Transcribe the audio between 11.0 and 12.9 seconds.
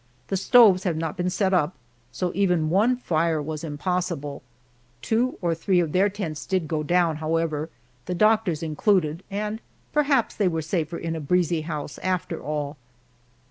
a breezy house, after all.